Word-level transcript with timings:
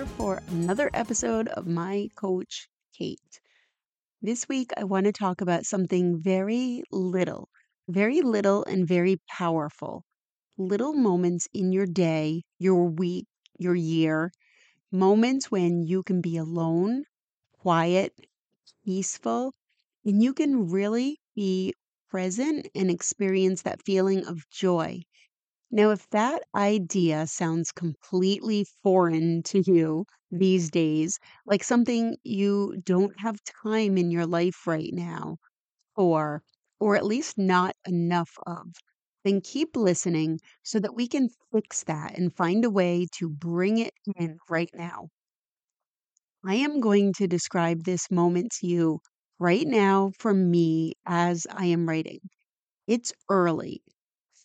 here 0.00 0.06
for 0.16 0.40
another 0.48 0.90
episode 0.94 1.46
of 1.48 1.66
My 1.66 2.08
Coach 2.16 2.70
Kate. 2.96 3.40
This 4.22 4.48
week, 4.48 4.70
I 4.78 4.84
want 4.84 5.04
to 5.04 5.12
talk 5.12 5.42
about 5.42 5.66
something 5.66 6.22
very 6.22 6.82
little, 6.90 7.50
very 7.86 8.22
little 8.22 8.64
and 8.64 8.88
very 8.88 9.20
powerful. 9.28 10.04
Little 10.56 10.94
moments 10.94 11.48
in 11.52 11.70
your 11.70 11.84
day, 11.84 12.44
your 12.58 12.88
week, 12.88 13.26
your 13.58 13.74
year, 13.74 14.32
moments 14.90 15.50
when 15.50 15.82
you 15.82 16.02
can 16.02 16.22
be 16.22 16.38
alone, 16.38 17.04
quiet, 17.58 18.14
peaceful, 18.86 19.52
and 20.02 20.22
you 20.22 20.32
can 20.32 20.70
really 20.70 21.20
be 21.36 21.74
present 22.08 22.68
and 22.74 22.90
experience 22.90 23.60
that 23.62 23.84
feeling 23.84 24.24
of 24.24 24.48
joy. 24.48 25.02
Now, 25.72 25.90
if 25.90 26.08
that 26.10 26.44
idea 26.54 27.26
sounds 27.26 27.72
completely 27.72 28.64
foreign 28.84 29.42
to 29.44 29.58
you 29.58 30.06
these 30.30 30.70
days, 30.70 31.18
like 31.44 31.64
something 31.64 32.16
you 32.22 32.80
don't 32.84 33.18
have 33.18 33.42
time 33.64 33.98
in 33.98 34.12
your 34.12 34.26
life 34.26 34.64
right 34.68 34.92
now, 34.92 35.38
or 35.96 36.42
or 36.80 36.96
at 36.96 37.06
least 37.06 37.38
not 37.38 37.76
enough 37.86 38.38
of, 38.46 38.74
then 39.24 39.40
keep 39.40 39.76
listening 39.76 40.40
so 40.62 40.80
that 40.80 40.94
we 40.96 41.08
can 41.08 41.30
fix 41.52 41.84
that 41.84 42.18
and 42.18 42.36
find 42.36 42.64
a 42.64 42.70
way 42.70 43.06
to 43.18 43.28
bring 43.30 43.78
it 43.78 43.94
in 44.16 44.38
right 44.50 44.70
now. 44.74 45.10
I 46.44 46.56
am 46.56 46.80
going 46.80 47.14
to 47.14 47.26
describe 47.26 47.84
this 47.84 48.10
moment 48.10 48.52
to 48.60 48.66
you 48.66 49.00
right 49.38 49.66
now 49.66 50.12
for 50.18 50.34
me 50.34 50.92
as 51.06 51.46
I 51.50 51.64
am 51.66 51.88
writing. 51.88 52.20
It's 52.86 53.12
early, 53.30 53.82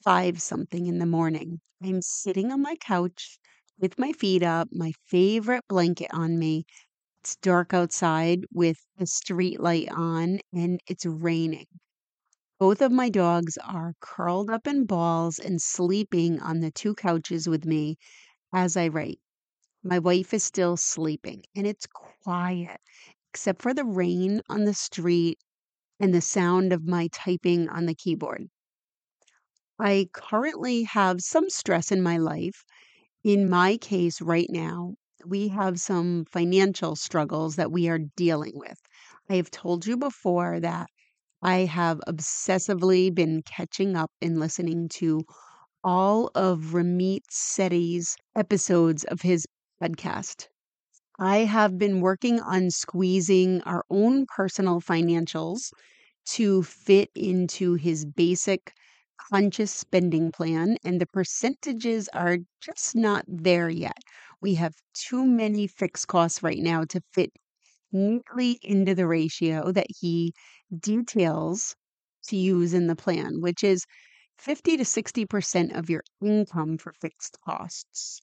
five 0.06 0.42
something 0.42 0.86
in 0.88 1.00
the 1.00 1.06
morning. 1.06 1.60
I'm 1.84 2.02
sitting 2.02 2.54
on 2.54 2.62
my 2.62 2.78
couch 2.78 3.40
with 3.78 4.00
my 4.00 4.14
feet 4.14 4.44
up, 4.44 4.70
my 4.72 4.94
favorite 5.08 5.66
blanket 5.68 6.12
on 6.14 6.40
me. 6.40 6.66
It's 7.22 7.38
dark 7.38 7.74
outside 7.74 8.46
with 8.54 8.78
the 8.98 9.08
street 9.08 9.60
light 9.60 9.90
on, 9.92 10.40
and 10.54 10.82
it's 10.88 11.06
raining. 11.06 11.68
Both 12.60 12.82
of 12.82 12.92
my 12.92 13.08
dogs 13.08 13.58
are 13.60 13.94
curled 14.02 14.50
up 14.50 14.68
in 14.68 14.84
balls 14.86 15.40
and 15.40 15.62
sleeping 15.62 16.42
on 16.42 16.60
the 16.60 16.70
two 16.70 16.94
couches 16.94 17.48
with 17.48 17.64
me 17.66 17.96
as 18.54 18.78
I 18.78 18.90
write. 18.90 19.20
My 19.84 20.00
wife 20.00 20.34
is 20.34 20.44
still 20.44 20.78
sleeping, 20.78 21.44
and 21.56 21.68
it's 21.68 21.88
quiet, 21.88 22.82
except 23.32 23.62
for 23.62 23.74
the 23.74 23.86
rain 23.86 24.42
on 24.50 24.66
the 24.66 24.74
street 24.76 25.40
and 26.00 26.14
the 26.14 26.22
sound 26.22 26.74
of 26.74 26.86
my 26.88 27.10
typing 27.14 27.70
on 27.70 27.88
the 27.88 27.96
keyboard. 27.96 28.50
I 29.80 30.10
currently 30.12 30.84
have 30.84 31.22
some 31.22 31.50
stress 31.50 31.90
in 31.92 32.02
my 32.02 32.18
life. 32.18 32.66
In 33.24 33.50
my 33.50 33.78
case, 33.78 34.22
right 34.22 34.50
now, 34.50 34.96
we 35.26 35.50
have 35.50 35.80
some 35.80 36.26
financial 36.32 36.96
struggles 36.96 37.56
that 37.58 37.72
we 37.72 37.90
are 37.90 38.00
dealing 38.18 38.54
with. 38.56 38.80
I 39.30 39.36
have 39.36 39.52
told 39.52 39.86
you 39.86 39.98
before 39.98 40.60
that 40.60 40.90
I 41.42 41.60
have 41.60 42.02
obsessively 42.08 43.14
been 43.16 43.44
catching 43.44 43.96
up 43.96 44.12
and 44.22 44.40
listening 44.40 44.90
to 44.96 45.24
all 45.84 46.32
of 46.36 46.74
Ramit 46.74 47.24
Sethi's 47.32 48.18
episodes 48.36 49.04
of 49.06 49.22
his 49.22 49.46
podcast. 49.82 50.48
I 51.20 51.40
have 51.40 51.78
been 51.78 52.00
working 52.02 52.40
on 52.40 52.72
squeezing 52.72 53.62
our 53.64 53.84
own 53.90 54.26
personal 54.28 54.80
financials 54.80 55.72
to 56.28 56.64
fit 56.64 57.10
into 57.16 57.74
his 57.76 58.06
basic 58.06 58.74
conscious 59.18 59.72
spending 59.72 60.32
plan, 60.32 60.78
and 60.84 61.00
the 61.02 61.06
percentages 61.08 62.10
are 62.10 62.38
just 62.62 62.96
not 62.96 63.26
there 63.28 63.70
yet. 63.70 63.98
We 64.42 64.56
have 64.56 64.76
too 64.94 65.26
many 65.26 65.68
fixed 65.68 66.08
costs 66.08 66.44
right 66.44 66.60
now 66.60 66.86
to 66.86 67.02
fit 67.14 67.32
neatly 67.92 68.60
into 68.62 68.96
the 68.96 69.08
ratio 69.08 69.72
that 69.72 69.88
he 69.90 70.34
details 70.78 71.76
to 72.28 72.38
use 72.38 72.74
in 72.74 72.88
the 72.88 72.96
plan, 72.96 73.42
which 73.42 73.64
is 73.64 73.86
50 74.38 74.78
to 74.78 74.86
60% 74.86 75.76
of 75.76 75.90
your 75.90 76.04
income 76.22 76.78
for 76.78 76.94
fixed 77.02 77.38
costs. 77.46 78.22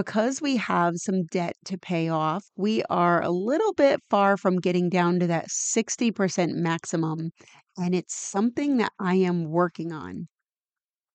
Because 0.00 0.40
we 0.40 0.56
have 0.56 0.96
some 0.96 1.24
debt 1.26 1.56
to 1.66 1.76
pay 1.76 2.08
off, 2.08 2.46
we 2.56 2.82
are 2.84 3.20
a 3.20 3.28
little 3.28 3.74
bit 3.74 4.00
far 4.08 4.38
from 4.38 4.58
getting 4.58 4.88
down 4.88 5.20
to 5.20 5.26
that 5.26 5.50
60% 5.50 6.54
maximum, 6.54 7.32
and 7.76 7.94
it's 7.94 8.14
something 8.14 8.78
that 8.78 8.92
I 8.98 9.16
am 9.16 9.44
working 9.44 9.92
on. 9.92 10.28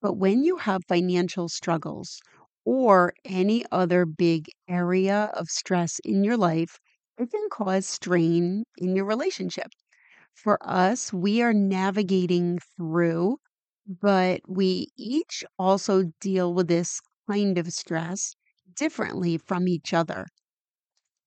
But 0.03 0.17
when 0.17 0.43
you 0.43 0.57
have 0.57 0.83
financial 0.87 1.49
struggles 1.49 2.21
or 2.63 3.13
any 3.25 3.65
other 3.71 4.05
big 4.05 4.49
area 4.69 5.31
of 5.33 5.47
stress 5.49 5.99
in 6.05 6.23
your 6.23 6.37
life, 6.37 6.77
it 7.17 7.31
can 7.31 7.49
cause 7.49 7.87
strain 7.87 8.65
in 8.77 8.95
your 8.95 9.05
relationship. 9.05 9.71
For 10.35 10.59
us, 10.61 11.11
we 11.11 11.41
are 11.41 11.53
navigating 11.53 12.59
through, 12.77 13.37
but 13.87 14.41
we 14.47 14.89
each 14.95 15.43
also 15.57 16.11
deal 16.21 16.53
with 16.53 16.67
this 16.67 17.01
kind 17.27 17.57
of 17.57 17.73
stress 17.73 18.35
differently 18.75 19.37
from 19.37 19.67
each 19.67 19.93
other. 19.93 20.27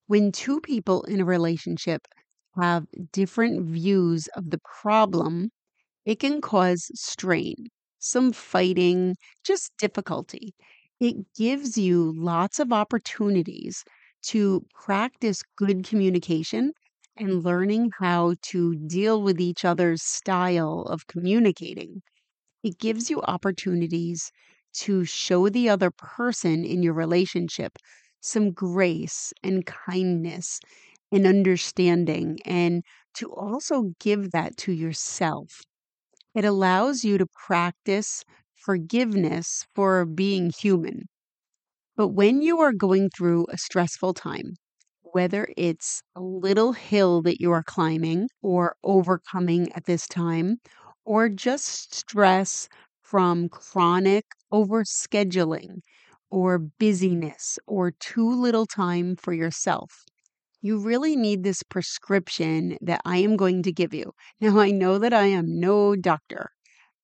When 0.09 0.33
two 0.33 0.61
people 0.61 1.05
in 1.05 1.21
a 1.21 1.25
relationship 1.25 2.09
have 2.57 2.89
different 3.13 3.65
views 3.67 4.27
of 4.35 4.51
the 4.51 4.59
problem, 4.59 5.53
it 6.07 6.21
can 6.21 6.41
cause 6.41 6.91
strain, 6.95 7.69
some 7.99 8.33
fighting, 8.33 9.17
just 9.45 9.77
difficulty. 9.79 10.55
It 11.01 11.35
gives 11.35 11.79
you 11.79 12.15
lots 12.17 12.61
of 12.61 12.73
opportunities 12.73 13.85
to 14.29 14.67
practice 14.75 15.43
good 15.57 15.85
communication 15.85 16.73
and 17.17 17.45
learning 17.45 17.91
how 17.99 18.37
to 18.45 18.77
deal 18.77 19.23
with 19.23 19.41
each 19.41 19.65
other's 19.65 20.03
style 20.03 20.83
of 20.83 21.09
communicating. 21.09 22.03
It 22.63 22.79
gives 22.79 23.11
you 23.11 23.21
opportunities 23.23 24.31
to 24.75 25.05
show 25.05 25.49
the 25.49 25.69
other 25.69 25.91
person 25.91 26.65
in 26.65 26.83
your 26.83 26.95
relationship 26.95 27.79
some 28.21 28.53
grace 28.53 29.33
and 29.43 29.67
kindness 29.67 30.61
and 31.13 31.27
understanding, 31.27 32.39
and 32.45 32.83
to 33.15 33.33
also 33.33 33.95
give 34.01 34.31
that 34.33 34.57
to 34.59 34.73
yourself. 34.73 35.63
It 36.35 36.45
allows 36.45 37.05
you 37.05 37.19
to 37.19 37.27
practice 37.47 38.25
forgiveness 38.55 39.67
for 39.75 40.05
being 40.07 40.51
human. 40.51 41.09
But 41.97 42.09
when 42.09 42.41
you 42.41 42.61
are 42.61 42.73
going 42.73 43.11
through 43.11 43.45
a 43.51 43.59
stressful 43.59 44.15
time, 44.15 44.55
whether 45.03 45.49
it's 45.57 46.03
a 46.17 46.21
little 46.23 46.73
hill 46.73 47.21
that 47.23 47.41
you 47.43 47.53
are 47.53 47.63
climbing 47.63 48.29
or 48.41 48.77
overcoming 48.83 49.71
at 49.75 49.85
this 49.85 50.07
time, 50.07 50.61
or 51.05 51.29
just 51.29 51.95
stress 51.95 52.69
from 53.03 53.51
chronic 53.51 54.25
overscheduling 54.53 55.81
or 56.31 56.59
busyness 56.59 57.59
or 57.67 57.91
too 57.91 58.31
little 58.31 58.67
time 58.67 59.17
for 59.17 59.33
yourself. 59.33 60.05
You 60.61 60.79
really 60.79 61.17
need 61.17 61.43
this 61.45 61.63
prescription 61.63 62.77
that 62.81 63.01
I 63.05 63.19
am 63.19 63.37
going 63.37 63.63
to 63.63 63.73
give 63.73 63.95
you. 63.95 64.13
Now, 64.41 64.59
I 64.59 64.71
know 64.71 64.99
that 64.99 65.13
I 65.13 65.27
am 65.27 65.61
no 65.61 65.97
doctor, 65.97 66.51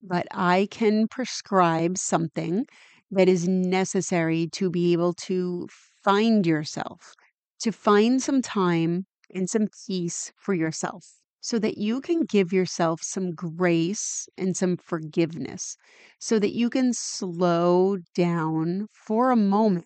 but 0.03 0.27
I 0.32 0.69
can 0.71 1.09
prescribe 1.09 1.99
something 1.99 2.67
that 3.11 3.29
is 3.29 3.49
necessary 3.49 4.49
to 4.52 4.70
be 4.70 4.93
able 4.93 5.14
to 5.14 5.69
find 6.02 6.47
yourself, 6.47 7.14
to 7.61 7.73
find 7.73 8.23
some 8.23 8.43
time 8.43 9.06
and 9.32 9.49
some 9.49 9.69
peace 9.87 10.32
for 10.37 10.55
yourself 10.55 11.05
so 11.44 11.58
that 11.58 11.76
you 11.76 12.00
can 12.00 12.23
give 12.25 12.55
yourself 12.55 13.02
some 13.02 13.32
grace 13.32 14.26
and 14.38 14.56
some 14.56 14.79
forgiveness, 14.79 15.76
so 16.19 16.38
that 16.38 16.55
you 16.55 16.70
can 16.70 16.94
slow 16.94 17.99
down 18.14 18.88
for 18.94 19.31
a 19.31 19.37
moment 19.37 19.85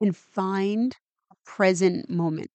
and 0.00 0.16
find 0.16 0.96
a 1.32 1.36
present 1.46 2.10
moment. 2.10 2.50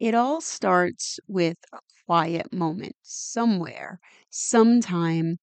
It 0.00 0.14
all 0.14 0.40
starts 0.40 1.20
with 1.28 1.58
a 1.74 1.78
quiet 2.06 2.52
moment 2.52 2.96
somewhere, 3.02 4.00
sometime. 4.30 5.36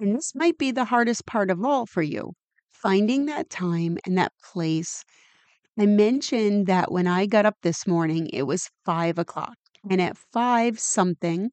And 0.00 0.16
this 0.16 0.34
might 0.34 0.58
be 0.58 0.72
the 0.72 0.86
hardest 0.86 1.26
part 1.26 1.50
of 1.50 1.64
all 1.64 1.86
for 1.86 2.02
you 2.02 2.34
finding 2.70 3.26
that 3.26 3.50
time 3.50 3.98
and 4.06 4.18
that 4.18 4.32
place. 4.52 5.04
I 5.78 5.86
mentioned 5.86 6.66
that 6.68 6.92
when 6.92 7.06
I 7.06 7.26
got 7.26 7.46
up 7.46 7.56
this 7.62 7.86
morning, 7.86 8.28
it 8.32 8.44
was 8.44 8.70
five 8.84 9.18
o'clock. 9.18 9.56
And 9.88 10.00
at 10.00 10.16
five 10.18 10.80
something, 10.80 11.52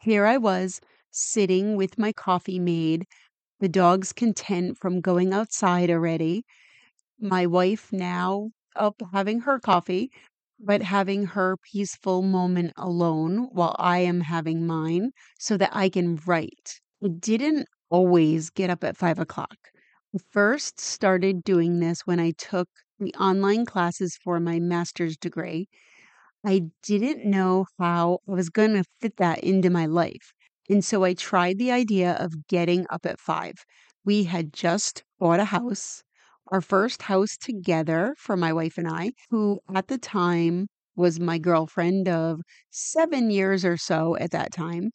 here 0.00 0.26
I 0.26 0.38
was 0.38 0.80
sitting 1.10 1.76
with 1.76 1.98
my 1.98 2.12
coffee 2.12 2.58
made, 2.58 3.06
the 3.60 3.68
dogs 3.68 4.12
content 4.12 4.78
from 4.78 5.00
going 5.00 5.32
outside 5.32 5.90
already, 5.90 6.44
my 7.20 7.46
wife 7.46 7.92
now 7.92 8.50
up 8.76 9.02
having 9.12 9.40
her 9.40 9.58
coffee, 9.60 10.10
but 10.60 10.82
having 10.82 11.26
her 11.26 11.56
peaceful 11.58 12.22
moment 12.22 12.72
alone 12.76 13.48
while 13.52 13.76
I 13.78 13.98
am 13.98 14.20
having 14.22 14.66
mine 14.66 15.12
so 15.38 15.56
that 15.58 15.70
I 15.74 15.88
can 15.88 16.16
write. 16.26 16.80
I 17.04 17.08
didn't 17.08 17.68
always 17.90 18.50
get 18.50 18.70
up 18.70 18.84
at 18.84 18.96
five 18.96 19.18
o'clock. 19.18 19.56
I 20.14 20.18
first 20.30 20.80
started 20.80 21.44
doing 21.44 21.80
this 21.80 22.06
when 22.06 22.20
I 22.20 22.32
took 22.32 22.68
the 22.98 23.14
online 23.14 23.66
classes 23.66 24.18
for 24.22 24.40
my 24.40 24.58
master's 24.60 25.16
degree. 25.16 25.68
I 26.46 26.70
didn't 26.82 27.26
know 27.28 27.66
how 27.78 28.20
I 28.26 28.32
was 28.32 28.48
going 28.48 28.72
to 28.72 28.84
fit 29.00 29.18
that 29.18 29.40
into 29.40 29.68
my 29.68 29.84
life. 29.84 30.32
And 30.68 30.82
so 30.82 31.04
I 31.04 31.12
tried 31.12 31.58
the 31.58 31.70
idea 31.72 32.12
of 32.14 32.46
getting 32.46 32.86
up 32.88 33.04
at 33.04 33.20
five. 33.20 33.56
We 34.04 34.24
had 34.24 34.54
just 34.54 35.04
bought 35.18 35.40
a 35.40 35.44
house, 35.44 36.02
our 36.50 36.62
first 36.62 37.02
house 37.02 37.36
together 37.36 38.14
for 38.18 38.36
my 38.36 38.52
wife 38.52 38.78
and 38.78 38.88
I, 38.88 39.12
who 39.28 39.60
at 39.74 39.88
the 39.88 39.98
time 39.98 40.68
was 40.94 41.20
my 41.20 41.36
girlfriend 41.36 42.08
of 42.08 42.40
seven 42.70 43.30
years 43.30 43.62
or 43.64 43.76
so 43.76 44.16
at 44.16 44.30
that 44.30 44.52
time. 44.52 44.92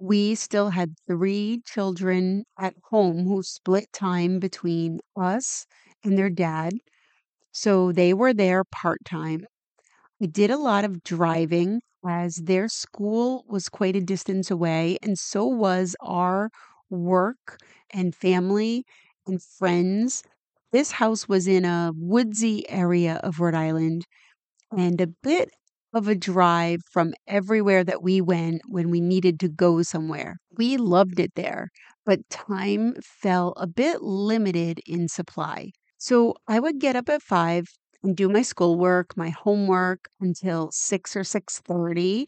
We 0.00 0.34
still 0.34 0.70
had 0.70 0.94
three 1.06 1.62
children 1.66 2.44
at 2.58 2.74
home 2.90 3.24
who 3.26 3.42
split 3.42 3.92
time 3.92 4.38
between 4.40 5.00
us 5.16 5.66
and 6.04 6.16
their 6.16 6.30
dad. 6.30 6.74
So 7.52 7.92
they 7.92 8.14
were 8.14 8.34
there 8.34 8.64
part 8.64 9.04
time. 9.04 9.46
I 10.22 10.26
did 10.26 10.50
a 10.50 10.56
lot 10.58 10.84
of 10.84 11.02
driving 11.02 11.80
as 12.06 12.36
their 12.36 12.68
school 12.68 13.44
was 13.48 13.68
quite 13.68 13.96
a 13.96 14.00
distance 14.00 14.50
away, 14.50 14.98
and 15.02 15.18
so 15.18 15.46
was 15.46 15.96
our 16.00 16.50
work 16.90 17.58
and 17.90 18.14
family 18.14 18.84
and 19.26 19.42
friends. 19.42 20.22
This 20.72 20.92
house 20.92 21.28
was 21.28 21.46
in 21.46 21.64
a 21.64 21.92
woodsy 21.94 22.68
area 22.68 23.16
of 23.24 23.40
Rhode 23.40 23.54
Island 23.54 24.06
and 24.76 25.00
a 25.00 25.06
bit 25.08 25.50
of 25.94 26.08
a 26.08 26.14
drive 26.14 26.80
from 26.90 27.14
everywhere 27.26 27.84
that 27.84 28.02
we 28.02 28.20
went 28.20 28.62
when 28.68 28.90
we 28.90 29.00
needed 29.00 29.40
to 29.40 29.48
go 29.48 29.82
somewhere. 29.82 30.36
We 30.56 30.76
loved 30.76 31.20
it 31.20 31.32
there, 31.36 31.70
but 32.04 32.28
time 32.30 32.94
fell 33.02 33.54
a 33.56 33.66
bit 33.66 34.02
limited 34.02 34.80
in 34.86 35.08
supply. 35.08 35.72
So 35.98 36.34
I 36.48 36.60
would 36.60 36.78
get 36.80 36.96
up 36.96 37.08
at 37.08 37.22
5 37.22 37.66
and 38.06 38.16
do 38.16 38.28
my 38.30 38.42
schoolwork, 38.42 39.16
my 39.16 39.30
homework 39.30 40.08
until 40.20 40.70
6 40.72 41.16
or 41.16 41.24
6:30 41.24 42.26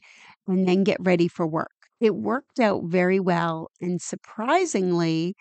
and 0.49 0.69
then 0.69 0.85
get 0.85 0.99
ready 1.01 1.29
for 1.29 1.47
work. 1.47 1.73
It 2.01 2.17
worked 2.17 2.61
out 2.61 2.85
very 2.87 3.21
well 3.21 3.71
and 3.81 4.01
surprisingly, 4.03 5.37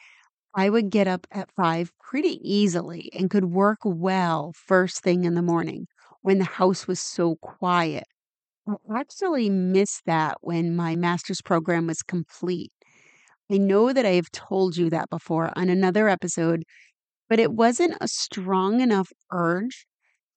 I 0.56 0.70
would 0.70 0.90
get 0.92 1.08
up 1.08 1.28
at 1.32 1.52
5 1.56 1.92
pretty 2.00 2.40
easily 2.44 3.10
and 3.14 3.30
could 3.30 3.46
work 3.46 3.80
well 3.86 4.54
first 4.56 5.02
thing 5.04 5.26
in 5.26 5.36
the 5.36 5.42
morning 5.44 5.88
when 6.22 6.40
the 6.40 6.46
house 6.46 6.88
was 6.88 7.00
so 7.02 7.38
quiet. 7.38 8.06
I 8.68 8.76
actually 9.00 9.50
missed 9.50 10.04
that 10.08 10.38
when 10.42 10.76
my 10.76 10.96
master's 10.96 11.42
program 11.42 11.88
was 11.88 12.04
complete. 12.04 12.72
I 13.52 13.58
know 13.58 13.94
that 13.94 14.06
I 14.06 14.12
have 14.12 14.32
told 14.32 14.78
you 14.78 14.90
that 14.92 15.10
before 15.10 15.52
on 15.58 15.70
another 15.70 16.10
episode, 16.10 16.64
but 17.30 17.40
it 17.40 17.54
wasn't 17.54 17.98
a 18.02 18.10
strong 18.10 18.82
enough 18.82 19.12
urge 19.32 19.87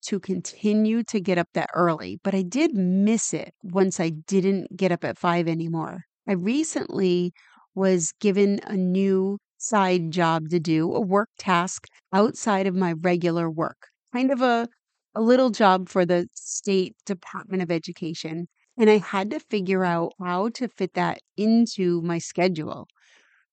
to 0.06 0.20
continue 0.20 1.02
to 1.05 1.20
get 1.20 1.38
up 1.38 1.49
that 1.55 1.70
early, 1.75 2.20
but 2.23 2.35
I 2.35 2.43
did 2.43 2.75
miss 2.75 3.32
it 3.35 3.55
once 3.62 4.00
I 4.00 4.11
didn't 4.11 4.76
get 4.76 4.93
up 4.93 5.05
at 5.05 5.19
5 5.19 5.49
anymore. 5.49 6.05
I 6.29 6.32
recently 6.32 7.32
was 7.75 8.12
given 8.20 8.61
a 8.64 8.76
new 8.76 9.38
side 9.58 10.11
job 10.11 10.49
to 10.50 10.61
do, 10.61 10.93
a 10.93 11.00
work 11.00 11.29
task 11.38 11.87
outside 12.12 12.67
of 12.67 12.75
my 12.75 12.93
regular 12.93 13.50
work. 13.50 13.88
Kind 14.12 14.31
of 14.31 14.41
a 14.43 14.69
a 15.14 15.20
little 15.20 15.50
job 15.50 15.88
for 15.88 16.05
the 16.06 16.29
state 16.35 16.94
Department 17.06 17.62
of 17.62 17.70
Education, 17.70 18.47
and 18.79 18.88
I 18.91 18.99
had 18.99 19.31
to 19.31 19.41
figure 19.41 19.85
out 19.85 20.12
how 20.20 20.49
to 20.50 20.69
fit 20.69 20.94
that 20.94 21.19
into 21.37 22.00
my 22.02 22.19
schedule. 22.19 22.87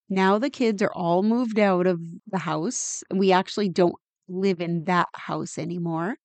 Now 0.10 0.38
the 0.40 0.50
kids 0.50 0.82
are 0.82 0.92
all 0.94 1.24
moved 1.24 1.60
out 1.60 1.88
of 1.88 2.02
the 2.28 2.40
house. 2.40 3.04
We 3.14 3.32
actually 3.32 3.70
don't 3.70 3.96
live 4.28 4.62
in 4.62 4.84
that 4.86 5.08
house 5.16 5.58
anymore. 5.58 6.18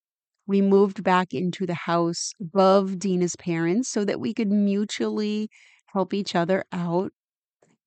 We 0.47 0.61
moved 0.61 1.03
back 1.03 1.35
into 1.35 1.67
the 1.67 1.75
house 1.75 2.33
above 2.41 2.99
Dina's 2.99 3.37
parents 3.37 3.89
so 3.89 4.05
that 4.05 4.21
we 4.21 4.35
could 4.35 4.51
mutually 4.51 5.49
help 5.87 6.15
each 6.15 6.35
other 6.35 6.65
out. 6.73 7.13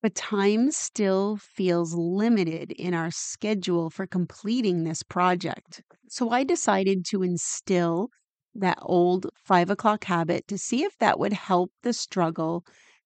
But 0.01 0.15
time 0.15 0.71
still 0.71 1.37
feels 1.37 1.93
limited 1.93 2.71
in 2.71 2.93
our 2.93 3.11
schedule 3.11 3.89
for 3.89 4.07
completing 4.07 4.83
this 4.83 5.03
project. 5.03 5.81
So 6.07 6.29
I 6.29 6.43
decided 6.43 7.05
to 7.07 7.23
instill 7.23 8.09
that 8.53 8.77
old 8.81 9.27
five 9.35 9.69
o'clock 9.69 10.05
habit 10.05 10.47
to 10.47 10.57
see 10.57 10.83
if 10.83 10.97
that 10.99 11.19
would 11.19 11.33
help 11.33 11.71
the 11.83 11.93
struggle 11.93 12.63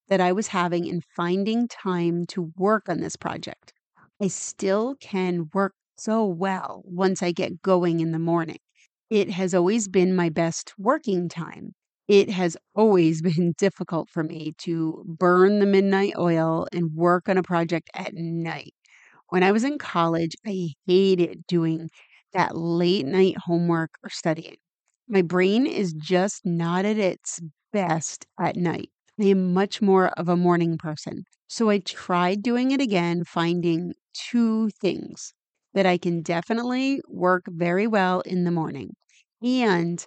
that 0.10 0.22
I 0.22 0.32
was 0.32 0.48
having 0.48 0.86
in 0.86 1.02
finding 1.16 1.68
time 1.68 2.26
to 2.28 2.52
work 2.58 2.90
on 2.90 3.00
this 3.00 3.16
project. 3.16 3.74
I 4.22 4.28
still 4.28 4.96
can 5.00 5.50
work 5.54 5.74
so 5.98 6.26
well 6.26 6.84
once 6.86 7.24
I 7.24 7.32
get 7.32 7.62
going 7.62 8.00
in 8.00 8.12
the 8.12 8.20
morning. 8.20 8.60
It 9.10 9.30
has 9.32 9.54
always 9.54 9.88
been 9.88 10.16
my 10.16 10.30
best 10.30 10.74
working 10.78 11.30
time. 11.30 11.74
It 12.08 12.30
has 12.32 12.58
always 12.76 13.22
been 13.22 13.54
difficult 13.58 14.10
for 14.10 14.24
me 14.24 14.54
to 14.60 15.04
burn 15.08 15.60
the 15.60 15.66
midnight 15.66 16.14
oil 16.18 16.68
and 16.72 16.94
work 16.96 17.30
on 17.30 17.38
a 17.38 17.44
project 17.44 17.90
at 17.94 18.14
night. 18.14 18.74
When 19.30 19.44
I 19.44 19.52
was 19.52 19.64
in 19.64 19.78
college, 19.78 20.36
I 20.46 20.70
hated 20.88 21.46
doing 21.48 21.90
that 22.34 22.56
late 22.58 23.06
night 23.06 23.38
homework 23.38 23.92
or 24.04 24.10
studying. 24.10 24.58
My 25.08 25.22
brain 25.22 25.66
is 25.66 25.94
just 25.94 26.46
not 26.46 26.86
at 26.86 26.98
its 26.98 27.40
best 27.74 28.26
at 28.40 28.56
night. 28.56 28.90
I 29.20 29.26
am 29.26 29.54
much 29.54 29.82
more 29.82 30.10
of 30.10 30.30
a 30.30 30.38
morning 30.38 30.78
person. 30.78 31.24
So 31.48 31.70
I 31.70 31.80
tried 31.80 32.42
doing 32.44 32.72
it 32.72 32.82
again, 32.82 33.24
finding 33.24 33.94
two 34.14 34.70
things 34.70 35.34
that 35.74 35.86
I 35.86 35.98
can 35.98 36.22
definitely 36.22 37.02
work 37.08 37.46
very 37.48 37.88
well 37.88 38.22
in 38.22 38.44
the 38.44 38.52
morning. 38.52 38.96
And 39.42 40.06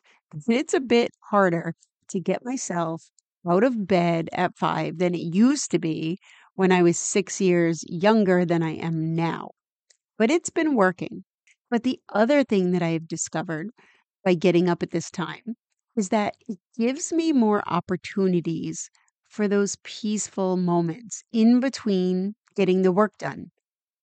it's 0.48 0.74
a 0.74 0.80
bit 0.80 1.10
harder 1.30 1.74
to 2.08 2.20
get 2.20 2.44
myself 2.44 3.10
out 3.48 3.64
of 3.64 3.86
bed 3.86 4.28
at 4.32 4.56
five 4.56 4.98
than 4.98 5.14
it 5.14 5.34
used 5.34 5.70
to 5.72 5.78
be 5.78 6.18
when 6.54 6.72
I 6.72 6.82
was 6.82 6.98
six 6.98 7.40
years 7.40 7.84
younger 7.88 8.44
than 8.44 8.62
I 8.62 8.72
am 8.72 9.14
now. 9.14 9.50
But 10.16 10.30
it's 10.30 10.48
been 10.48 10.74
working. 10.74 11.24
But 11.70 11.82
the 11.82 12.00
other 12.08 12.44
thing 12.44 12.70
that 12.72 12.82
I 12.82 12.90
have 12.90 13.06
discovered 13.06 13.70
by 14.24 14.34
getting 14.34 14.68
up 14.68 14.82
at 14.82 14.90
this 14.92 15.10
time 15.10 15.56
is 15.96 16.10
that 16.10 16.36
it 16.48 16.58
gives 16.78 17.12
me 17.12 17.32
more 17.32 17.62
opportunities 17.66 18.90
for 19.28 19.48
those 19.48 19.76
peaceful 19.84 20.56
moments 20.58 21.24
in 21.32 21.60
between 21.60 22.36
getting 22.56 22.82
the 22.82 22.92
work 22.92 23.18
done. 23.18 23.50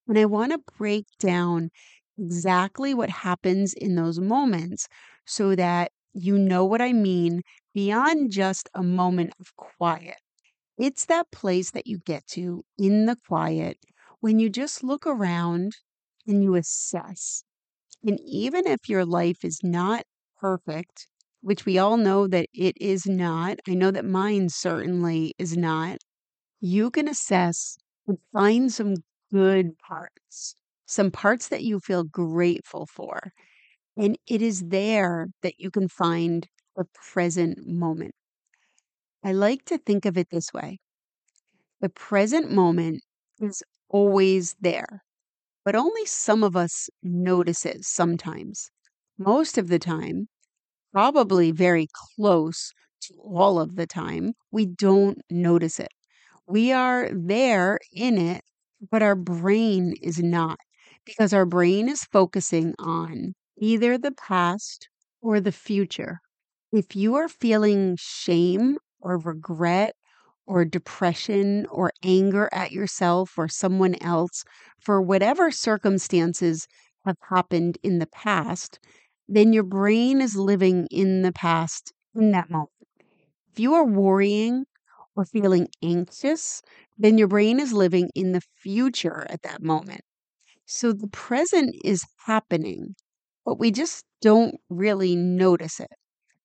And 0.09 0.19
I 0.19 0.25
want 0.25 0.51
to 0.51 0.59
break 0.77 1.05
down 1.19 1.69
exactly 2.17 2.93
what 2.93 3.09
happens 3.09 3.73
in 3.73 3.95
those 3.95 4.19
moments 4.19 4.89
so 5.25 5.55
that 5.55 5.93
you 6.13 6.37
know 6.37 6.65
what 6.65 6.81
I 6.81 6.91
mean 6.91 7.43
beyond 7.73 8.31
just 8.31 8.69
a 8.73 8.83
moment 8.83 9.33
of 9.39 9.55
quiet. 9.55 10.17
It's 10.77 11.05
that 11.05 11.31
place 11.31 11.71
that 11.71 11.87
you 11.87 11.99
get 11.99 12.27
to 12.29 12.65
in 12.77 13.05
the 13.05 13.17
quiet 13.27 13.77
when 14.21 14.39
you 14.39 14.49
just 14.49 14.83
look 14.83 15.07
around 15.07 15.77
and 16.27 16.43
you 16.43 16.55
assess 16.55 17.43
and 18.03 18.19
even 18.25 18.67
if 18.67 18.89
your 18.89 19.05
life 19.05 19.43
is 19.43 19.59
not 19.63 20.03
perfect, 20.37 21.07
which 21.41 21.65
we 21.65 21.77
all 21.77 21.97
know 21.97 22.27
that 22.27 22.47
it 22.53 22.75
is 22.79 23.05
not, 23.05 23.59
I 23.67 23.73
know 23.73 23.91
that 23.91 24.05
mine 24.05 24.49
certainly 24.49 25.33
is 25.37 25.55
not, 25.57 25.97
you 26.61 26.91
can 26.91 27.07
assess 27.07 27.77
and 28.07 28.17
find 28.33 28.71
some 28.71 28.95
good 29.31 29.77
parts, 29.79 30.55
some 30.85 31.11
parts 31.11 31.47
that 31.49 31.63
you 31.63 31.79
feel 31.79 32.03
grateful 32.03 32.85
for. 32.87 33.33
And 33.97 34.17
it 34.27 34.41
is 34.41 34.69
there 34.69 35.29
that 35.43 35.59
you 35.59 35.71
can 35.71 35.89
find 35.89 36.47
the 36.77 36.85
present 37.13 37.67
moment. 37.67 38.15
I 39.23 39.31
like 39.31 39.63
to 39.67 39.77
think 39.77 40.03
of 40.05 40.17
it 40.17 40.29
this 40.29 40.51
way 40.51 40.79
the 41.81 41.89
present 41.89 42.51
moment 42.51 43.01
is 43.39 43.63
always 43.89 44.55
there 44.61 45.03
but 45.65 45.75
only 45.75 46.05
some 46.05 46.43
of 46.43 46.55
us 46.55 46.89
notice 47.03 47.65
it 47.65 47.85
sometimes. 47.85 48.71
Most 49.17 49.57
of 49.57 49.67
the 49.69 49.79
time, 49.79 50.27
probably 50.93 51.51
very 51.51 51.87
close 52.17 52.73
to 53.03 53.15
all 53.23 53.59
of 53.59 53.75
the 53.75 53.87
time, 53.87 54.33
we 54.51 54.65
don't 54.65 55.19
notice 55.29 55.79
it. 55.79 55.91
We 56.47 56.71
are 56.73 57.09
there 57.13 57.79
in 57.93 58.17
it, 58.17 58.43
but 58.91 59.01
our 59.01 59.15
brain 59.15 59.93
is 60.01 60.19
not 60.19 60.59
because 61.05 61.33
our 61.33 61.45
brain 61.45 61.89
is 61.89 62.03
focusing 62.05 62.73
on 62.79 63.33
either 63.57 63.97
the 63.97 64.11
past 64.11 64.89
or 65.21 65.39
the 65.39 65.51
future. 65.51 66.19
If 66.71 66.95
you 66.95 67.15
are 67.15 67.27
feeling 67.29 67.95
shame 67.99 68.77
or 68.99 69.17
regret 69.17 69.95
or 70.45 70.65
depression 70.65 71.65
or 71.67 71.91
anger 72.03 72.49
at 72.51 72.71
yourself 72.71 73.37
or 73.37 73.47
someone 73.47 73.95
else 74.01 74.43
for 74.79 75.01
whatever 75.01 75.51
circumstances 75.51 76.67
have 77.05 77.17
happened 77.29 77.77
in 77.83 77.99
the 77.99 78.07
past, 78.07 78.79
then 79.27 79.53
your 79.53 79.63
brain 79.63 80.21
is 80.21 80.35
living 80.35 80.87
in 80.91 81.21
the 81.21 81.31
past 81.33 81.93
in 82.15 82.31
that 82.31 82.49
moment. 82.49 82.71
If 83.51 83.59
you 83.59 83.73
are 83.75 83.85
worrying 83.85 84.65
or 85.19 85.25
feeling 85.25 85.67
anxious, 85.83 86.61
then 86.97 87.17
your 87.17 87.27
brain 87.27 87.59
is 87.59 87.73
living 87.73 88.09
in 88.15 88.31
the 88.33 88.41
future 88.41 89.25
at 89.29 89.41
that 89.43 89.61
moment. 89.63 90.01
So 90.65 90.93
the 90.93 91.07
present 91.07 91.75
is 91.83 92.05
happening 92.25 92.95
but 93.45 93.59
we 93.59 93.71
just 93.71 94.05
don't 94.21 94.55
really 94.69 95.15
notice 95.15 95.79
it. 95.79 95.91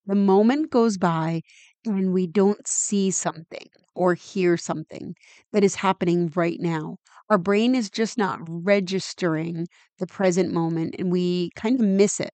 The 0.07 0.15
moment 0.15 0.71
goes 0.71 0.99
by 0.99 1.43
and 1.85 2.13
we 2.13 2.27
don't 2.27 2.67
see 2.67 3.11
something 3.11 3.69
or 3.95 4.15
hear 4.15 4.57
something 4.57 5.15
that 5.53 5.65
is 5.65 5.77
happening 5.77 6.33
right 6.35 6.59
now. 6.61 6.97
Our 7.31 7.39
brain 7.39 7.75
is 7.75 7.91
just 7.91 8.19
not 8.19 8.41
registering 8.49 9.69
the 9.99 10.07
present 10.07 10.53
moment 10.53 10.97
and 10.99 11.13
we 11.13 11.51
kind 11.57 11.81
of 11.81 11.87
miss 11.87 12.21
it. 12.21 12.33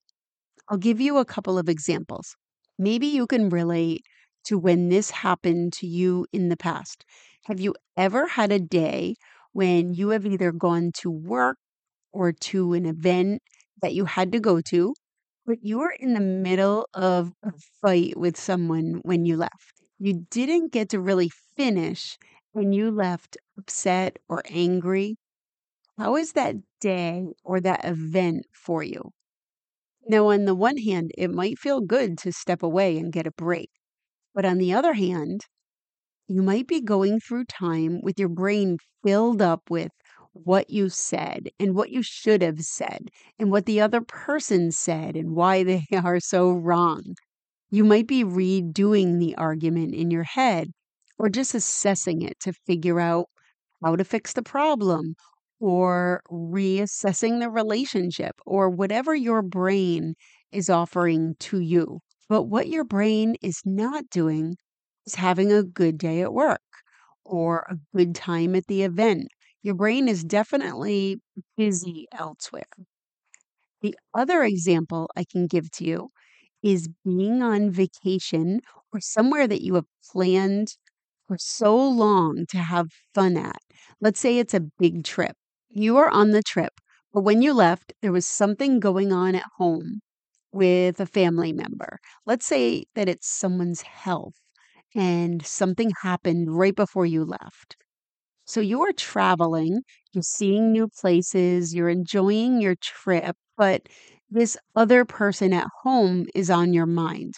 I'll 0.68 0.78
give 0.78 1.00
you 1.00 1.18
a 1.18 1.25
couple 1.25 1.59
of 1.59 1.68
examples. 1.68 2.37
Maybe 2.78 3.06
you 3.06 3.26
can 3.26 3.50
relate 3.50 4.04
to 4.44 4.59
when 4.59 4.88
this 4.88 5.11
happened 5.11 5.73
to 5.75 5.87
you 5.87 6.26
in 6.32 6.49
the 6.49 6.56
past. 6.56 7.04
Have 7.47 7.61
you 7.61 7.75
ever 7.97 8.26
had 8.28 8.52
a 8.52 8.59
day 8.59 9.16
when 9.52 9.94
you 9.94 10.11
have 10.11 10.26
either 10.26 10.52
gone 10.52 10.92
to 10.99 11.11
work 11.11 11.59
or 12.12 12.32
to 12.32 12.73
an 12.75 12.87
event 12.87 13.42
that 13.82 13.94
you 13.94 14.04
had 14.04 14.32
to 14.32 14.40
go 14.40 14.61
to, 14.61 14.94
but 15.47 15.59
you 15.62 15.78
were 15.78 15.94
in 15.99 16.14
the 16.14 16.20
middle 16.20 16.88
of 16.94 17.32
a 17.42 17.52
fight 17.82 18.16
with 18.16 18.37
someone 18.37 19.00
when 19.02 19.25
you 19.25 19.37
left? 19.37 19.75
You 19.99 20.26
didn't 20.30 20.73
get 20.73 20.88
to 20.90 21.00
really 21.00 21.30
finish 21.56 22.18
and 22.54 22.75
you 22.75 22.90
left 22.90 23.37
upset 23.59 24.18
or 24.28 24.42
angry. 24.49 25.16
How 25.99 26.16
is 26.16 26.32
that 26.32 26.56
day 26.80 27.26
or 27.44 27.61
that 27.61 27.85
event 27.85 28.47
for 28.52 28.82
you? 28.82 29.12
Now, 30.06 30.28
on 30.28 30.44
the 30.44 30.54
one 30.54 30.76
hand, 30.76 31.12
it 31.16 31.30
might 31.30 31.59
feel 31.59 31.80
good 31.80 32.18
to 32.18 32.32
step 32.32 32.62
away 32.62 32.99
and 32.99 33.12
get 33.12 33.26
a 33.26 33.32
break. 33.32 33.70
But 34.40 34.49
on 34.49 34.56
the 34.56 34.73
other 34.73 34.94
hand, 34.94 35.44
you 36.26 36.40
might 36.40 36.66
be 36.66 36.80
going 36.80 37.20
through 37.20 37.44
time 37.44 38.00
with 38.00 38.18
your 38.18 38.30
brain 38.30 38.78
filled 39.04 39.42
up 39.42 39.68
with 39.68 39.92
what 40.32 40.70
you 40.70 40.88
said 40.88 41.50
and 41.59 41.75
what 41.75 41.90
you 41.90 42.02
should 42.02 42.40
have 42.40 42.62
said 42.62 43.11
and 43.38 43.50
what 43.50 43.66
the 43.66 43.82
other 43.82 44.00
person 44.00 44.73
said 44.73 45.14
and 45.14 45.37
why 45.37 45.62
they 45.62 45.85
are 45.92 46.20
so 46.20 46.52
wrong. 46.52 47.16
You 47.70 47.85
might 47.85 48.06
be 48.06 48.25
redoing 48.25 49.18
the 49.18 49.35
argument 49.37 49.94
in 49.94 50.11
your 50.11 50.25
head 50.25 50.70
or 51.18 51.28
just 51.28 51.54
assessing 51.54 52.23
it 52.23 52.40
to 52.40 52.54
figure 52.54 52.99
out 52.99 53.26
how 53.85 53.94
to 53.94 54.04
fix 54.04 54.32
the 54.32 54.42
problem 54.42 55.16
or 55.59 56.23
reassessing 56.30 57.40
the 57.40 57.50
relationship 57.50 58.37
or 58.47 58.70
whatever 58.70 59.14
your 59.14 59.42
brain 59.42 60.14
is 60.50 60.70
offering 60.70 61.35
to 61.40 61.61
you. 61.61 62.00
But 62.30 62.44
what 62.44 62.68
your 62.68 62.84
brain 62.84 63.37
is 63.42 63.60
not 63.66 64.08
doing 64.08 64.56
is 65.04 65.16
having 65.16 65.52
a 65.52 65.62
good 65.62 65.99
day 65.99 66.22
at 66.22 66.32
work 66.32 66.62
or 67.26 67.66
a 67.68 67.76
good 67.94 68.14
time 68.14 68.56
at 68.56 68.68
the 68.68 68.84
event. 68.84 69.28
Your 69.62 69.75
brain 69.75 70.08
is 70.08 70.25
definitely 70.25 71.20
busy 71.58 72.06
elsewhere. 72.12 72.70
The 73.82 73.94
other 74.14 74.42
example 74.42 75.10
I 75.16 75.25
can 75.25 75.46
give 75.46 75.70
to 75.72 75.84
you 75.84 76.12
is 76.62 76.88
being 77.04 77.42
on 77.42 77.70
vacation 77.70 78.60
or 78.92 79.00
somewhere 79.00 79.46
that 79.46 79.62
you 79.62 79.75
have 79.75 79.87
planned 80.10 80.76
for 81.26 81.37
so 81.38 81.76
long 81.76 82.46
to 82.50 82.58
have 82.58 82.88
fun 83.14 83.37
at. 83.37 83.60
Let's 84.00 84.20
say 84.20 84.38
it's 84.38 84.54
a 84.54 84.60
big 84.78 85.04
trip. 85.04 85.37
You 85.68 85.99
are 85.99 86.08
on 86.08 86.30
the 86.30 86.42
trip, 86.42 86.80
but 87.12 87.22
when 87.22 87.42
you 87.42 87.52
left, 87.52 87.92
there 88.02 88.12
was 88.12 88.26
something 88.26 88.80
going 88.80 89.12
on 89.12 89.34
at 89.34 89.44
home 89.58 90.00
with 90.52 91.00
a 91.00 91.07
family 91.07 91.52
member. 91.52 91.99
Let's 92.26 92.47
say 92.47 92.85
that 92.95 93.09
it's 93.09 93.28
someone's 93.28 93.83
health 93.83 94.35
and 94.95 95.45
something 95.47 95.92
happened 96.02 96.57
right 96.57 96.75
before 96.76 97.07
you 97.07 97.25
left. 97.25 97.76
So 98.47 98.61
you're 98.61 98.92
traveling, 98.92 99.83
you're 100.12 100.23
seeing 100.23 100.73
new 100.73 100.88
places, 100.88 101.75
you're 101.75 101.88
enjoying 101.88 102.61
your 102.61 102.75
trip, 102.76 103.37
but 103.57 103.88
this 104.30 104.57
other 104.76 105.04
person 105.04 105.52
at 105.52 105.69
home 105.83 106.26
is 106.35 106.50
on 106.50 106.73
your 106.75 106.87
mind. 106.87 107.35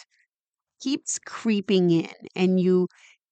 Keeps 0.81 1.17
creeping 1.19 1.89
in, 1.91 2.09
and 2.35 2.59
you 2.59 2.87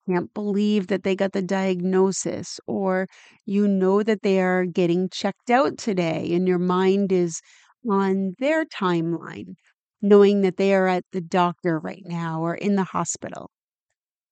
can't 0.08 0.34
believe 0.34 0.88
that 0.88 1.04
they 1.04 1.16
got 1.16 1.34
the 1.34 1.42
diagnosis, 1.44 2.60
or 2.68 3.08
you 3.46 3.68
know 3.68 4.02
that 4.04 4.24
they 4.24 4.42
are 4.42 4.66
getting 4.66 5.10
checked 5.10 5.50
out 5.52 5.78
today, 5.78 6.34
and 6.34 6.48
your 6.48 6.60
mind 6.60 7.12
is 7.12 7.42
on 7.90 8.36
their 8.40 8.66
timeline, 8.66 9.56
knowing 10.02 10.42
that 10.42 10.58
they 10.58 10.74
are 10.74 10.88
at 10.88 11.06
the 11.12 11.22
doctor 11.22 11.80
right 11.80 12.04
now 12.06 12.42
or 12.42 12.56
in 12.56 12.76
the 12.76 12.84
hospital. 12.84 13.52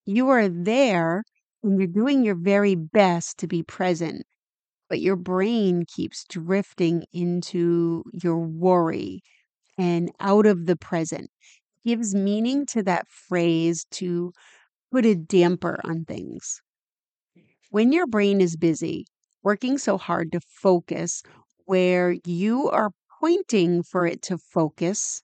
You 0.06 0.30
are 0.30 0.50
there 0.50 1.24
and 1.64 1.80
you're 1.80 1.88
doing 1.88 2.24
your 2.24 2.36
very 2.36 2.76
best 2.76 3.38
to 3.40 3.48
be 3.48 3.64
present, 3.64 4.26
but 4.90 5.02
your 5.02 5.16
brain 5.16 5.86
keeps 5.88 6.26
drifting 6.26 7.06
into 7.14 8.04
your 8.14 8.40
worry 8.40 9.22
and 9.78 10.12
out 10.20 10.46
of 10.46 10.66
the 10.68 10.78
present. 10.78 11.30
Gives 11.86 12.16
meaning 12.16 12.66
to 12.68 12.84
that 12.84 13.08
phrase 13.10 13.86
to 13.92 14.34
put 14.92 15.06
a 15.06 15.16
damper 15.16 15.80
on 15.84 16.06
things. 16.06 16.62
When 17.72 17.92
your 17.92 18.08
brain 18.08 18.42
is 18.42 18.56
busy, 18.56 19.06
working 19.44 19.78
so 19.78 19.98
hard 19.98 20.32
to 20.34 20.40
focus 20.42 21.24
where 21.66 22.16
you 22.26 22.70
are 22.70 22.92
pointing 23.20 23.84
for 23.84 24.06
it 24.06 24.22
to 24.24 24.38
focus, 24.38 25.22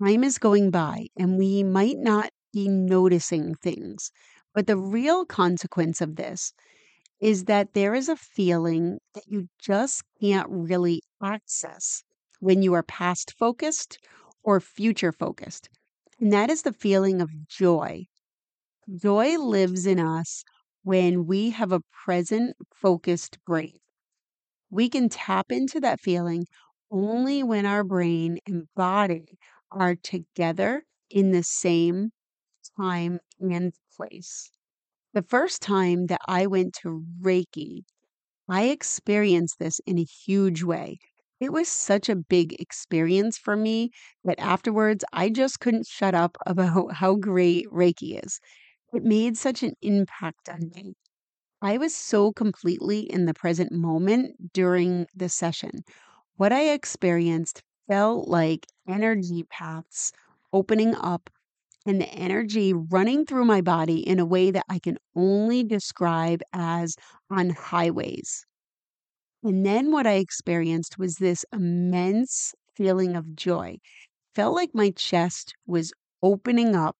time 0.00 0.24
is 0.24 0.38
going 0.38 0.70
by 0.70 1.08
and 1.16 1.38
we 1.38 1.62
might 1.62 1.98
not 1.98 2.30
be 2.52 2.68
noticing 2.68 3.54
things. 3.56 4.10
But 4.54 4.66
the 4.66 4.76
real 4.76 5.24
consequence 5.24 6.00
of 6.00 6.16
this 6.16 6.52
is 7.20 7.44
that 7.44 7.72
there 7.74 7.94
is 7.94 8.08
a 8.08 8.16
feeling 8.16 8.98
that 9.14 9.24
you 9.26 9.48
just 9.60 10.02
can't 10.20 10.48
really 10.50 11.02
access 11.22 12.02
when 12.40 12.62
you 12.62 12.74
are 12.74 12.82
past 12.82 13.32
focused 13.38 13.98
or 14.42 14.60
future 14.60 15.12
focused. 15.12 15.68
And 16.20 16.32
that 16.32 16.50
is 16.50 16.62
the 16.62 16.72
feeling 16.72 17.20
of 17.20 17.30
joy. 17.48 18.06
Joy 18.94 19.38
lives 19.38 19.86
in 19.86 20.00
us 20.00 20.44
when 20.82 21.26
we 21.26 21.50
have 21.50 21.72
a 21.72 21.82
present 22.04 22.56
focused 22.74 23.38
brain. 23.46 23.78
We 24.70 24.88
can 24.88 25.08
tap 25.08 25.52
into 25.52 25.80
that 25.80 26.00
feeling 26.00 26.46
only 26.90 27.42
when 27.42 27.64
our 27.66 27.84
brain 27.84 28.38
and 28.46 28.66
body 28.74 29.38
are 29.72 29.96
together 29.96 30.84
in 31.10 31.32
the 31.32 31.42
same 31.42 32.12
time 32.76 33.20
and 33.40 33.74
place. 33.96 34.50
The 35.14 35.22
first 35.22 35.62
time 35.62 36.06
that 36.08 36.20
I 36.28 36.46
went 36.46 36.74
to 36.82 37.04
Reiki, 37.22 37.84
I 38.48 38.64
experienced 38.68 39.58
this 39.58 39.80
in 39.86 39.98
a 39.98 40.04
huge 40.04 40.62
way. 40.62 40.98
It 41.40 41.52
was 41.52 41.68
such 41.68 42.08
a 42.08 42.14
big 42.16 42.54
experience 42.60 43.36
for 43.38 43.56
me 43.56 43.90
that 44.24 44.38
afterwards 44.38 45.04
I 45.12 45.28
just 45.30 45.60
couldn't 45.60 45.88
shut 45.88 46.14
up 46.14 46.38
about 46.46 46.94
how 46.96 47.16
great 47.16 47.66
Reiki 47.70 48.24
is. 48.24 48.40
It 48.94 49.04
made 49.04 49.36
such 49.38 49.62
an 49.64 49.74
impact 49.82 50.48
on 50.48 50.70
me. 50.74 50.94
I 51.62 51.78
was 51.78 51.94
so 51.96 52.32
completely 52.32 53.00
in 53.00 53.24
the 53.26 53.34
present 53.34 53.72
moment 53.72 54.52
during 54.52 55.06
the 55.14 55.28
session. 55.30 55.84
What 56.36 56.52
I 56.52 56.70
experienced 56.72 57.62
felt 57.92 58.26
like 58.26 58.66
energy 58.88 59.42
paths 59.50 60.12
opening 60.54 60.94
up 60.94 61.28
and 61.84 62.00
the 62.00 62.08
energy 62.08 62.72
running 62.72 63.26
through 63.26 63.44
my 63.44 63.60
body 63.60 63.98
in 63.98 64.18
a 64.18 64.24
way 64.24 64.50
that 64.50 64.64
I 64.70 64.78
can 64.78 64.96
only 65.14 65.62
describe 65.62 66.40
as 66.54 66.96
on 67.28 67.50
highways. 67.50 68.46
And 69.44 69.66
then 69.66 69.92
what 69.92 70.06
I 70.06 70.14
experienced 70.14 70.98
was 70.98 71.16
this 71.16 71.44
immense 71.52 72.54
feeling 72.74 73.14
of 73.14 73.36
joy. 73.36 73.76
Felt 74.34 74.54
like 74.54 74.70
my 74.72 74.88
chest 74.92 75.52
was 75.66 75.92
opening 76.22 76.74
up, 76.74 76.96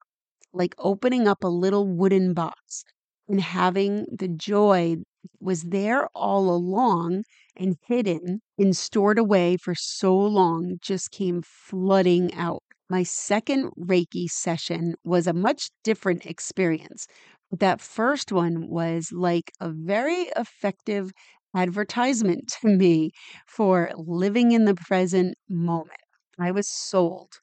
like 0.52 0.74
opening 0.76 1.26
up 1.26 1.42
a 1.42 1.48
little 1.48 1.88
wooden 1.88 2.34
box 2.34 2.84
and 3.30 3.40
having 3.40 4.04
the 4.12 4.28
joy 4.28 4.96
was 5.40 5.62
there 5.62 6.06
all 6.14 6.54
along 6.54 7.24
and 7.56 7.76
hidden 7.86 8.40
and 8.58 8.76
stored 8.76 9.18
away 9.18 9.56
for 9.56 9.74
so 9.74 10.16
long 10.16 10.78
just 10.82 11.10
came 11.10 11.42
flooding 11.42 12.34
out. 12.34 12.62
My 12.90 13.02
second 13.02 13.70
Reiki 13.78 14.28
session 14.28 14.94
was 15.04 15.26
a 15.26 15.32
much 15.32 15.70
different 15.84 16.26
experience. 16.26 17.06
That 17.50 17.80
first 17.80 18.32
one 18.32 18.68
was 18.68 19.12
like 19.12 19.52
a 19.60 19.70
very 19.70 20.30
effective 20.36 21.12
advertisement 21.54 22.52
to 22.60 22.68
me 22.68 23.12
for 23.46 23.90
living 23.96 24.52
in 24.52 24.64
the 24.64 24.74
present 24.74 25.36
moment. 25.48 26.00
I 26.38 26.50
was 26.50 26.68
sold. 26.68 27.40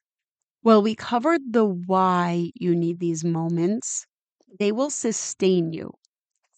Well, 0.62 0.82
we 0.82 0.94
covered 0.94 1.52
the 1.52 1.66
why 1.66 2.50
you 2.54 2.74
need 2.74 2.98
these 2.98 3.24
moments. 3.24 4.06
They 4.58 4.72
will 4.72 4.88
sustain 4.90 5.72
you, 5.72 5.92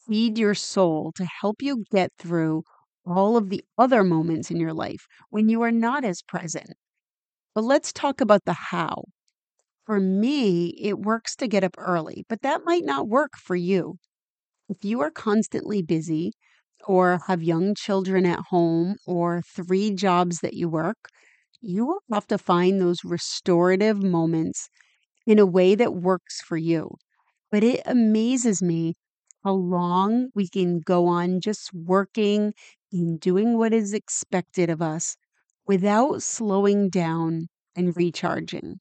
feed 0.06 0.38
your 0.38 0.54
soul 0.54 1.12
to 1.16 1.25
help 1.25 1.62
you 1.62 1.85
get 1.90 2.12
through 2.18 2.64
all 3.06 3.37
of 3.37 3.50
the 3.50 3.64
other 3.78 4.04
moments 4.04 4.50
in 4.50 4.59
your 4.59 4.73
life 4.75 5.06
when 5.30 5.49
you 5.49 5.62
are 5.62 5.73
not 5.73 6.04
as 6.04 6.23
present. 6.23 6.75
But 7.54 7.64
let's 7.64 7.92
talk 7.92 8.21
about 8.21 8.44
the 8.44 8.52
how. 8.52 9.04
For 9.87 10.00
me, 10.00 10.68
it 10.80 10.99
works 11.00 11.37
to 11.37 11.49
get 11.49 11.64
up 11.64 11.75
early, 11.78 12.25
but 12.28 12.42
that 12.42 12.64
might 12.64 12.85
not 12.85 13.09
work 13.09 13.32
for 13.37 13.56
you. 13.56 13.97
If 14.68 14.85
you 14.85 15.00
are 15.00 15.11
constantly 15.11 15.82
busy 15.82 16.32
or 16.87 17.21
have 17.26 17.42
young 17.42 17.75
children 17.75 18.26
at 18.26 18.40
home 18.50 18.97
or 19.06 19.42
three 19.42 19.92
jobs 19.92 20.40
that 20.40 20.54
you 20.54 20.68
work, 20.68 21.09
you 21.61 21.87
will 21.87 22.00
have 22.12 22.26
to 22.28 22.38
find 22.38 22.80
those 22.80 23.04
restorative 23.04 24.02
moments 24.02 24.68
in 25.26 25.38
a 25.38 25.47
way 25.47 25.75
that 25.75 25.94
works 25.94 26.40
for 26.40 26.56
you. 26.56 26.90
But 27.50 27.64
it 27.64 27.82
amazes 27.87 28.62
me 28.62 28.94
how 29.44 29.52
long 29.54 30.30
we 30.35 30.49
can 30.49 30.80
go 30.80 31.06
on 31.06 31.40
just 31.40 31.71
working 31.75 32.54
and 32.92 33.20
doing 33.20 33.58
what 33.58 33.72
is 33.72 33.94
expected 33.94 34.70
of 34.70 34.82
us 34.82 35.16
without 35.66 36.22
slowing 36.22 36.90
down 36.90 37.49
and 37.76 37.96
recharging. 37.96 38.80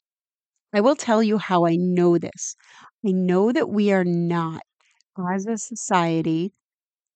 I 0.74 0.82
will 0.82 0.96
tell 0.96 1.24
you 1.24 1.38
how 1.38 1.66
I 1.66 1.76
know 1.78 2.18
this. 2.18 2.56
I 3.06 3.12
know 3.12 3.52
that 3.52 3.70
we 3.70 3.92
are 3.92 4.04
not, 4.06 4.64
as 5.34 5.46
a 5.46 5.58
society, 5.58 6.54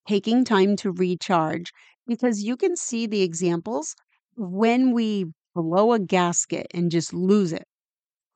taking 0.07 0.45
time 0.45 0.75
to 0.77 0.91
recharge 0.91 1.71
because 2.07 2.43
you 2.43 2.57
can 2.57 2.75
see 2.75 3.07
the 3.07 3.23
examples 3.23 3.95
when 4.35 4.93
we 4.93 5.25
blow 5.55 5.93
a 5.93 5.99
gasket 5.99 6.67
and 6.73 6.91
just 6.91 7.13
lose 7.13 7.53
it. 7.53 7.67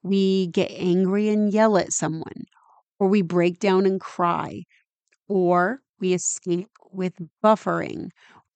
We 0.03 0.47
get 0.47 0.71
angry 0.71 1.29
and 1.29 1.53
yell 1.53 1.77
at 1.77 1.93
someone, 1.93 2.45
or 2.99 3.07
we 3.07 3.21
break 3.21 3.59
down 3.59 3.85
and 3.85 3.99
cry, 3.99 4.63
or 5.27 5.81
we 5.99 6.13
escape 6.13 6.69
with 6.91 7.13
buffering, 7.43 8.09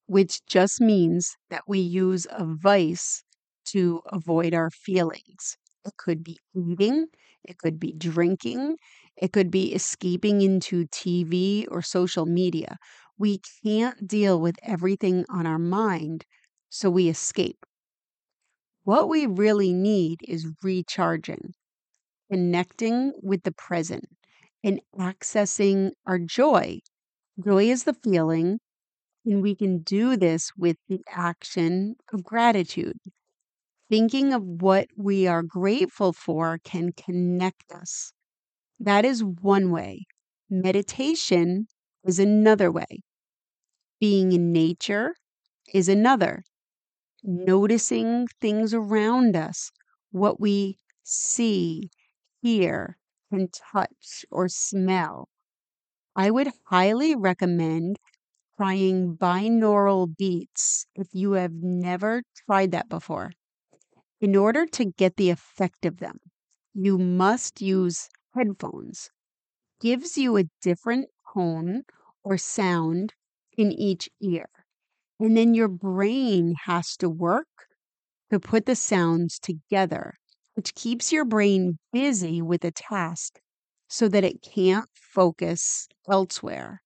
which 0.07 0.45
just 0.45 0.81
means 0.81 1.35
that 1.49 1.63
we 1.67 1.79
use 1.79 2.27
a 2.31 2.45
vice 2.45 3.23
to 3.65 4.01
avoid 4.07 4.53
our 4.53 4.69
feelings. 4.69 5.57
It 5.85 5.97
could 5.97 6.23
be 6.23 6.39
eating, 6.55 7.07
it 7.43 7.57
could 7.57 7.79
be 7.79 7.93
drinking, 7.93 8.77
it 9.17 9.31
could 9.33 9.51
be 9.51 9.73
escaping 9.73 10.41
into 10.41 10.85
TV 10.85 11.67
or 11.69 11.81
social 11.81 12.25
media. 12.25 12.77
We 13.17 13.39
can't 13.63 14.07
deal 14.07 14.39
with 14.39 14.55
everything 14.63 15.25
on 15.29 15.45
our 15.45 15.59
mind, 15.59 16.25
so 16.69 16.89
we 16.89 17.09
escape. 17.09 17.65
What 18.85 19.09
we 19.09 19.25
really 19.25 19.73
need 19.73 20.21
is 20.25 20.47
recharging, 20.63 21.53
connecting 22.31 23.13
with 23.23 23.43
the 23.43 23.51
present, 23.53 24.05
and 24.63 24.81
accessing 24.97 25.93
our 26.05 26.19
joy. 26.19 26.81
Joy 27.43 27.65
is 27.69 27.85
the 27.85 27.93
feeling, 27.95 28.59
and 29.25 29.41
we 29.41 29.55
can 29.55 29.79
do 29.79 30.17
this 30.17 30.51
with 30.57 30.77
the 30.87 31.01
action 31.09 31.95
of 32.11 32.23
gratitude. 32.23 32.97
Thinking 33.89 34.33
of 34.33 34.43
what 34.43 34.87
we 34.97 35.27
are 35.27 35.43
grateful 35.43 36.13
for 36.13 36.59
can 36.63 36.91
connect 36.93 37.71
us. 37.71 38.11
That 38.79 39.05
is 39.05 39.23
one 39.23 39.71
way. 39.71 40.05
Meditation 40.49 41.67
is 42.03 42.19
another 42.19 42.71
way. 42.71 43.03
Being 43.99 44.31
in 44.31 44.51
nature 44.51 45.15
is 45.73 45.87
another. 45.87 46.43
Noticing 47.23 48.27
things 48.41 48.73
around 48.73 49.35
us, 49.35 49.71
what 50.11 50.39
we 50.39 50.77
see, 51.03 51.89
hear, 52.41 52.97
can 53.31 53.47
touch, 53.49 54.25
or 54.29 54.49
smell. 54.49 55.29
I 56.15 56.31
would 56.31 56.49
highly 56.65 57.15
recommend 57.15 57.97
trying 58.57 59.17
binaural 59.17 60.15
beats 60.17 60.85
if 60.95 61.07
you 61.13 61.33
have 61.33 61.53
never 61.53 62.23
tried 62.45 62.71
that 62.71 62.89
before. 62.89 63.31
In 64.21 64.35
order 64.35 64.65
to 64.67 64.85
get 64.85 65.17
the 65.17 65.29
effect 65.31 65.85
of 65.85 65.97
them, 65.97 66.19
you 66.73 66.97
must 66.97 67.61
use 67.61 68.09
headphones. 68.35 69.11
Gives 69.81 70.17
you 70.17 70.37
a 70.37 70.49
different 70.61 71.09
tone 71.33 71.83
or 72.23 72.37
sound 72.37 73.15
in 73.57 73.71
each 73.71 74.09
ear. 74.21 74.49
And 75.19 75.35
then 75.37 75.55
your 75.55 75.69
brain 75.69 76.55
has 76.65 76.97
to 76.97 77.09
work 77.09 77.47
to 78.31 78.39
put 78.39 78.67
the 78.67 78.75
sounds 78.75 79.39
together, 79.39 80.19
which 80.55 80.75
keeps 80.75 81.11
your 81.11 81.25
brain 81.25 81.79
busy 81.91 82.43
with 82.43 82.63
a 82.65 82.71
task 82.71 83.41
so 83.89 84.07
that 84.09 84.23
it 84.23 84.43
can't 84.43 84.89
focus 84.93 85.87
elsewhere. 86.09 86.82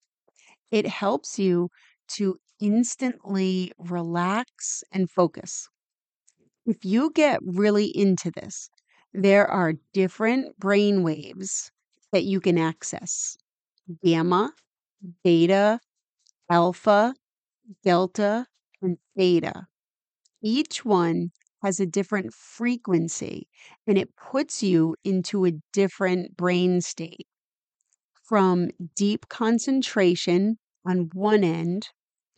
It 0.72 0.88
helps 0.88 1.38
you 1.40 1.72
to 2.16 2.40
instantly 2.60 3.74
relax 3.78 4.84
and 4.92 5.10
focus. 5.10 5.68
If 6.68 6.86
you 6.86 7.10
get 7.12 7.40
really 7.44 7.86
into 7.88 8.30
this, 8.30 8.70
there 9.14 9.48
are 9.48 9.74
different 9.94 10.60
brain 10.60 11.02
waves 11.02 11.72
that 12.12 12.26
you 12.26 12.40
can 12.40 12.60
access 12.60 13.38
gamma, 14.04 14.54
beta, 15.24 15.80
alpha, 16.50 17.16
delta, 17.84 18.48
and 18.82 18.98
theta. 19.18 19.68
Each 20.42 20.86
one 20.86 21.32
has 21.64 21.80
a 21.80 21.86
different 21.86 22.34
frequency 22.34 23.48
and 23.88 23.98
it 23.98 24.16
puts 24.16 24.64
you 24.64 24.96
into 25.04 25.46
a 25.46 25.54
different 25.74 26.38
brain 26.38 26.82
state 26.82 27.28
from 28.28 28.70
deep 28.96 29.30
concentration 29.30 30.58
on 30.86 31.10
one 31.13 31.44
end 31.44 31.90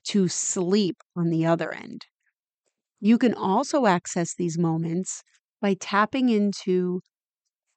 to 0.06 0.28
sleep 0.28 0.98
on 1.16 1.30
the 1.30 1.46
other 1.46 1.74
end. 1.74 2.06
You 3.00 3.18
can 3.18 3.34
also 3.34 3.86
access 3.86 4.36
these 4.36 4.58
moments 4.58 5.24
by 5.62 5.76
tapping 5.76 6.30
into 6.30 7.02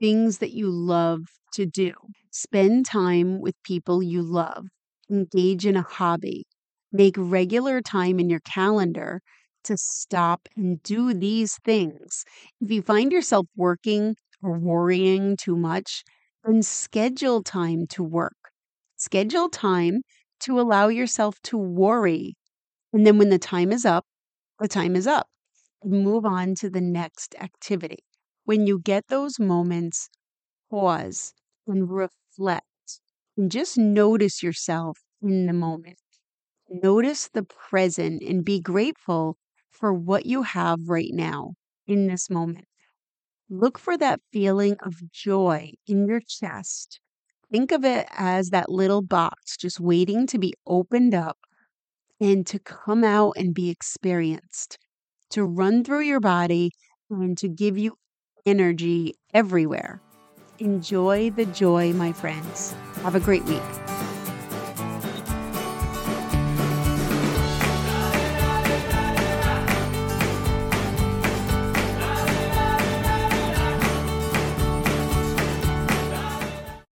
things 0.00 0.38
that 0.38 0.52
you 0.52 0.70
love 0.70 1.20
to 1.54 1.66
do. 1.66 1.92
Spend 2.30 2.86
time 2.86 3.40
with 3.40 3.54
people 3.62 4.02
you 4.02 4.22
love, 4.22 4.66
engage 5.10 5.66
in 5.66 5.76
a 5.76 5.82
hobby, 5.82 6.46
make 6.92 7.14
regular 7.18 7.80
time 7.80 8.18
in 8.18 8.28
your 8.28 8.40
calendar 8.40 9.20
to 9.64 9.76
stop 9.76 10.48
and 10.56 10.82
do 10.82 11.14
these 11.14 11.58
things. 11.64 12.24
If 12.60 12.70
you 12.70 12.82
find 12.82 13.12
yourself 13.12 13.46
working 13.56 14.16
or 14.42 14.58
worrying 14.58 15.36
too 15.36 15.56
much, 15.56 16.02
then 16.44 16.62
schedule 16.62 17.42
time 17.42 17.86
to 17.88 18.02
work. 18.02 18.36
Schedule 18.96 19.48
time 19.48 20.02
to 20.40 20.60
allow 20.60 20.88
yourself 20.88 21.40
to 21.42 21.56
worry. 21.58 22.36
And 22.92 23.06
then 23.06 23.18
when 23.18 23.30
the 23.30 23.38
time 23.38 23.72
is 23.72 23.84
up, 23.84 24.06
the 24.60 24.68
time 24.68 24.96
is 24.96 25.06
up. 25.06 25.28
Move 25.84 26.24
on 26.24 26.54
to 26.56 26.70
the 26.70 26.80
next 26.80 27.34
activity. 27.40 28.04
When 28.44 28.66
you 28.66 28.80
get 28.80 29.08
those 29.08 29.38
moments, 29.40 30.08
pause 30.70 31.34
and 31.66 31.90
reflect 31.90 32.66
and 33.36 33.50
just 33.50 33.78
notice 33.78 34.42
yourself 34.42 34.98
in 35.22 35.46
the 35.46 35.52
moment. 35.52 35.98
Notice 36.70 37.28
the 37.28 37.44
present 37.44 38.22
and 38.22 38.44
be 38.44 38.60
grateful 38.60 39.36
for 39.70 39.92
what 39.92 40.26
you 40.26 40.42
have 40.42 40.88
right 40.88 41.12
now 41.12 41.54
in 41.86 42.08
this 42.08 42.30
moment. 42.30 42.66
Look 43.54 43.78
for 43.78 43.98
that 43.98 44.22
feeling 44.32 44.78
of 44.82 45.12
joy 45.12 45.72
in 45.86 46.06
your 46.06 46.20
chest. 46.26 47.00
Think 47.52 47.70
of 47.70 47.84
it 47.84 48.06
as 48.10 48.48
that 48.48 48.70
little 48.70 49.02
box 49.02 49.58
just 49.58 49.78
waiting 49.78 50.26
to 50.28 50.38
be 50.38 50.54
opened 50.66 51.14
up 51.14 51.36
and 52.18 52.46
to 52.46 52.58
come 52.58 53.04
out 53.04 53.34
and 53.36 53.52
be 53.52 53.68
experienced, 53.68 54.78
to 55.32 55.44
run 55.44 55.84
through 55.84 56.00
your 56.00 56.18
body 56.18 56.70
and 57.10 57.36
to 57.36 57.48
give 57.48 57.76
you 57.76 57.98
energy 58.46 59.16
everywhere. 59.34 60.00
Enjoy 60.58 61.28
the 61.28 61.44
joy, 61.44 61.92
my 61.92 62.10
friends. 62.10 62.74
Have 63.02 63.16
a 63.16 63.20
great 63.20 63.44
week. 63.44 63.60